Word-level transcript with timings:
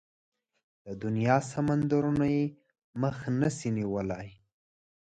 د 0.85 0.87
دنيا 1.03 1.37
سمندرونه 1.51 2.25
يې 2.35 2.43
مخه 3.01 3.29
نشي 3.41 3.69
نيولای. 3.77 4.27